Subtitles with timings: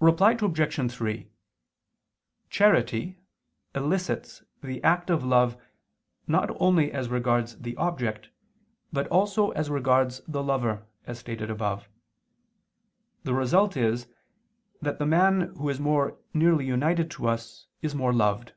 [0.00, 0.92] Reply Obj.
[0.92, 1.30] 3:
[2.50, 3.18] Charity
[3.76, 5.56] elicits the act of love
[6.26, 8.30] not only as regards the object,
[8.92, 11.88] but also as regards the lover, as stated above.
[13.22, 14.08] The result is
[14.80, 18.54] that the man who is more nearly united to us is more loved.